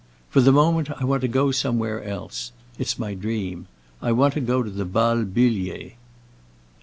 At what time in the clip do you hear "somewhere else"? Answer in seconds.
1.51-2.51